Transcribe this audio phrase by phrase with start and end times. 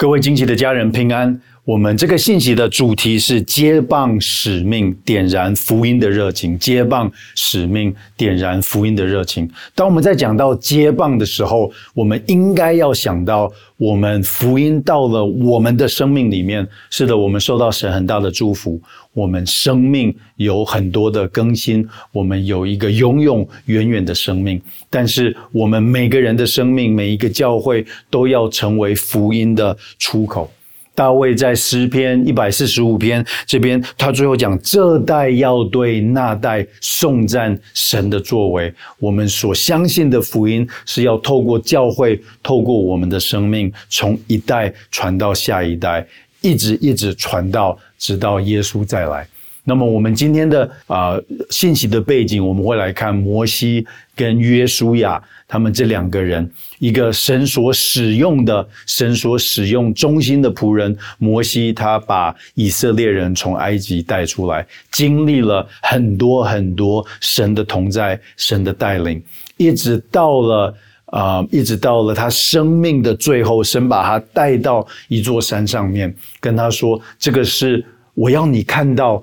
[0.00, 1.38] 各位惊奇的家人平安。
[1.70, 6.58] 我们这个信息的主题是接棒使命，点燃福音的热情。
[6.58, 9.48] 接棒使命，点燃福音的热情。
[9.72, 16.66] 当我们在讲到接棒的时候，我们应该要想到，我们福音到了我们的生命里面。
[16.90, 18.82] 是的，我们受到神很大的祝福，
[19.12, 24.60] 我们生命有很多的更新，我们有一个永永远远的生命。
[24.90, 30.50] 但是，我们每个人的生命，每一个教会都要成为福音的出口。
[31.00, 38.70] 大卫在诗篇一百四十五篇这边，他最后讲：这代要对那代颂赞神的作为。
[38.98, 46.06] 我们所相信的福音是要透过教会，透过我们的生命，从一代传到下一代，
[46.42, 49.26] 一直一直传到直到耶稣再来。
[49.70, 51.16] 那么，我们今天的啊
[51.48, 55.22] 信息的背景，我们会来看摩西跟约书亚。
[55.46, 56.48] 他们这两个人，
[56.80, 69.22] 一个神所使用的、神所使用忠心的仆人摩西，他把以色列人从埃及带出来，经历了很多很多神的同在、神的带领，
[69.56, 70.74] 一直到了
[71.06, 77.84] 啊，一直到了他生命的最后，神把他带到一座山上面，跟他说：“这个是
[78.14, 79.22] 我要你看到。”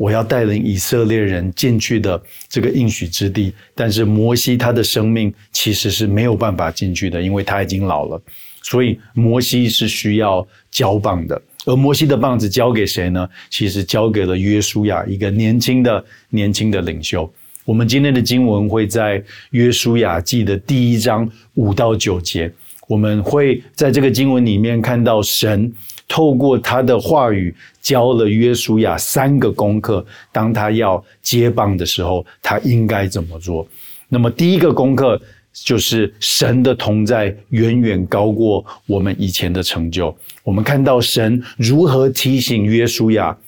[0.00, 8.18] 我要带领以色列人进去的这个应许之地，但是摩西他的生命其实是没有办法进去的，因为他已经老了，
[8.62, 11.42] 所以摩西是需要交棒的。
[11.66, 13.28] 而摩西的棒子交给谁呢？
[13.50, 17.30] 其实交给了约书亚，一个年轻的年轻的领袖。
[17.66, 22.50] 我们今天的经文会在约书亚记的第一章五到九节，
[22.88, 25.70] 我们会在这个经文里面看到神。
[26.10, 33.64] 透过他的话语教了约书亚三个功课，当他要接棒的时候，他应该怎么做？
[34.08, 35.22] 那么第一个功课
[35.52, 40.12] 就是神的同在远远高过我们以前的成就。
[40.42, 43.38] 我们看到神如何提醒约书亚，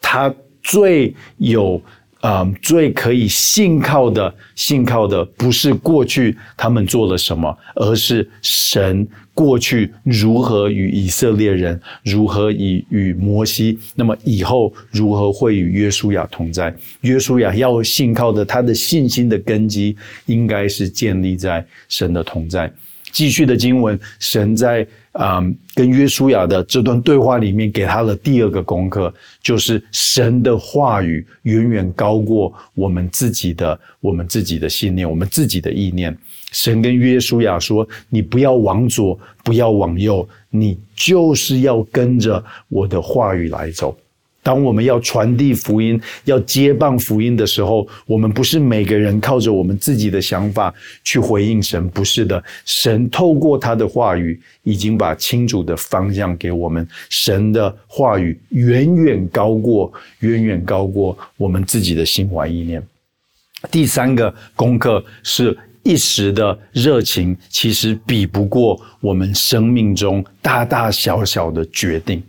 [0.00, 1.82] 他最有。
[2.20, 16.74] 啊，最可以信靠的、信靠的，不是过去他们做了什么，而是神过去如何与以色列人，如何以与摩西，那么以后如何会与约书亚同在？
[17.00, 19.96] 约书亚要信靠的，他的信心的根基，
[20.26, 22.70] 应该是建立在神的同在。
[23.12, 25.42] 继续的经文，神在啊
[25.74, 29.12] 跟约书亚的这段对话里面，给他的第二个功课，
[29.42, 36.16] 就是神的话语远远高过我们自己的我们自己的信念，我们自己的意念。
[36.52, 43.96] 神跟约书亚说：“你不要往左，不要往右，你就是要跟着我的话语来走。”
[44.42, 50.72] 当我们要传递福音、要接棒福音的时候，我们不是每个人靠着我们自己的想法
[51.04, 52.42] 去回应神，不是的。
[52.64, 56.86] 神透过他的话语，已经把清楚的方向给我们。
[57.08, 62.82] 神的话语远远高过、远远高过我们自己的心怀意念。
[63.70, 72.22] 第三个功课是一时的热情，其实比不过我们生命中大大小小的决定。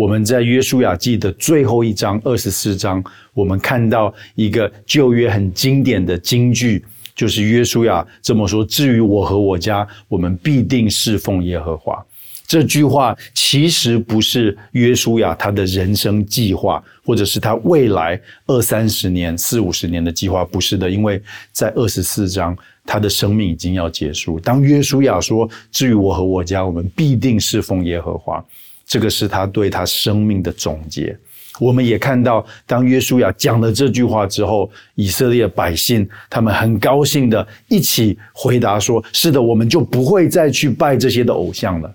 [0.00, 6.82] 我们在约书亚记的最后一章二十四章，我们看到一个旧约很经典的金句，
[7.14, 12.02] 就是约书亚这么说：“至于我和我家，我们必定侍奉耶和华。”
[12.48, 21.20] 这句话其实不是约书亚他的人生计划，或者是他未来二三十年、四五十年的计划，不是的，因为
[21.52, 22.56] 在二十四章，
[22.86, 24.40] 他的生命已经要结束。
[24.40, 28.42] 当约书亚说：“至于我和我家，我们必定侍奉耶和华。”
[28.90, 31.16] 这个是他对他生命的总结。
[31.60, 41.94] 我们也看到，当约书亚讲了这句话之后，以色列百姓他们很高兴的一起回答说：“是的，我们就不会再去拜这些的偶像了。”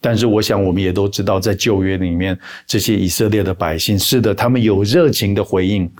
[0.00, 5.90] 但是，我想我们也都知道，在旧约里面，这些以色列的百姓，是的，他们有热情的回应。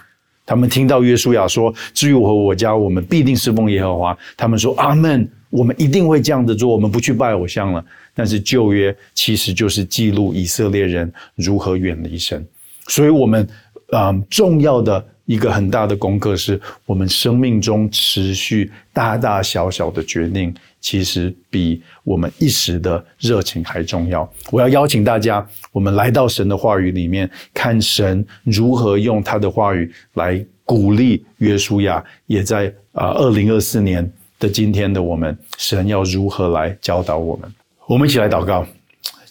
[0.47, 7.85] 他们听到约书亚说：“至于我和我家，我们必定侍奉耶和华。”他们说：“阿门。”我们一定会这样子做，我们不去拜偶像了。
[8.15, 12.47] 但是旧约其实就是记录以色列人如何远离神，
[12.89, 13.49] 所以，我们
[13.91, 24.31] 啊重要的一个很大的功课是，我们生命中持续大大小小的决定，其实比我们一时的热情还重要。
[24.51, 34.13] 我要邀请大家，我们来到神的话语里面，看神如何用他的话语来鼓励约书亚，也在啊二零二四年。
[34.41, 37.53] 的今天的我们，神要如何来教导我们？
[37.87, 38.67] 我们一起来祷告，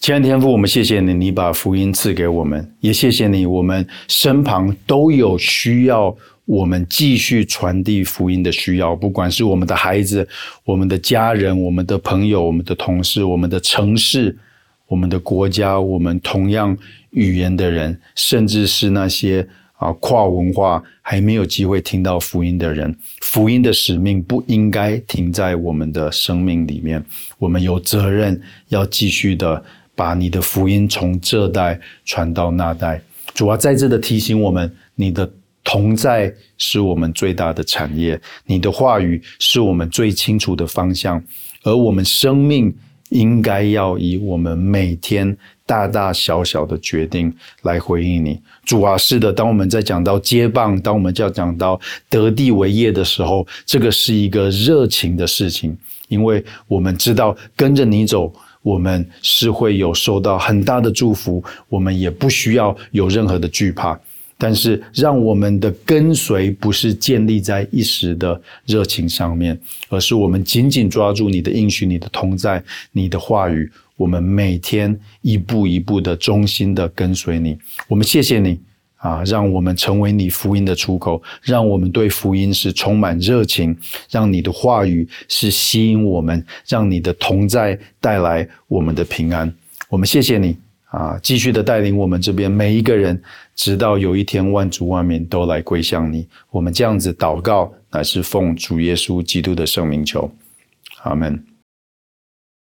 [0.00, 10.26] 亲爱的天父，我们谢谢你，你把福音赐给我们，也谢谢你，我们身旁都有需要我们继续传递福音的需要，不管是我们的孩子、
[10.64, 14.38] 我们的家人、我们的朋友、我们的同事、我们的城市、
[14.86, 16.76] 我们的国家，我们同样
[17.10, 19.46] 语言的人，甚至是那些
[19.80, 27.02] 啊跨文化还没有机会听到福音的人，福音的使命不应该停在我们的生命里面。
[27.38, 28.38] 我们有责任
[28.68, 29.62] 要继续的
[29.94, 33.00] 把你的福音从这代传到那代。
[33.32, 35.28] 主要在这的提醒我们，你的
[35.64, 41.22] 同在是我们最大的产业，你的话语是我们最清楚的方向，
[41.62, 42.72] 而我们生命。
[43.10, 45.36] 应该要以我们每天
[45.66, 49.32] 大大小小的决定来回应你，主啊，是的。
[49.32, 51.78] 当我们在讲到接棒，当我们要讲到
[52.08, 55.76] 得地为业的时候，这个是一个热情的事情，
[56.08, 63.98] 因为我们知道跟着你走，我们是会有受到很大的祝福，我们也不需要有任何的惧怕。
[64.40, 69.60] 但是，让我们的跟随不是建立在一时的热情上面，
[69.90, 73.70] 而是我们紧紧抓住你的应许、你的同在、你的话语。
[73.96, 77.54] 我们每天一步一步的忠心的跟随你。
[77.86, 78.58] 我们谢谢你
[78.96, 83.76] 啊，让我们成为你福音的出口，让我们对福音是充满热情，
[84.10, 89.52] 让你的话语是吸引我们，让你的同在带来我们的平安。
[89.90, 90.69] 我们谢谢你。
[90.90, 93.20] 啊，继续的带领我们这边每一个人，
[93.54, 96.26] 直到有一天万族万民都来归向你。
[96.50, 100.30] 我们这样子祷告，乃是奉主耶稣基督的圣名求，
[101.02, 101.49] 阿门。